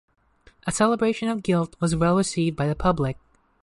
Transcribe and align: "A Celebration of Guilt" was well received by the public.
"A 0.65 0.71
Celebration 0.71 1.27
of 1.27 1.43
Guilt" 1.43 1.75
was 1.79 1.95
well 1.95 2.17
received 2.17 2.57
by 2.57 2.65
the 2.65 2.73
public. 2.73 3.19